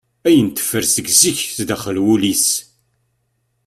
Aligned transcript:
Ayen 0.27 0.49
teffer 0.51 0.83
seg 0.93 1.07
zik 1.19 1.39
s 1.55 1.59
daxel 1.67 1.97
n 2.01 2.03
wul-is. 2.03 2.47